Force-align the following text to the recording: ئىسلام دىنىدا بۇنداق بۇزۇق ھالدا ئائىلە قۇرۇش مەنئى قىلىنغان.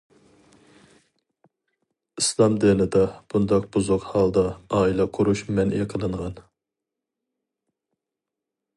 ئىسلام 2.21 2.55
دىنىدا 2.63 3.03
بۇنداق 3.35 3.69
بۇزۇق 3.77 4.09
ھالدا 4.15 4.47
ئائىلە 4.79 5.09
قۇرۇش 5.19 5.47
مەنئى 5.59 5.87
قىلىنغان. 5.93 6.45